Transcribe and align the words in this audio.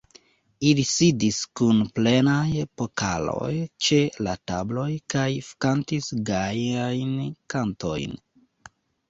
Ili 0.67 0.83
sidis 0.91 1.41
kun 1.59 1.83
plenaj 1.97 2.63
pokaloj 2.81 3.51
ĉe 3.89 3.99
la 4.29 4.33
tabloj 4.53 4.87
kaj 5.17 5.27
kantis 5.67 6.11
gajajn 6.33 7.15
kantojn. 7.57 8.19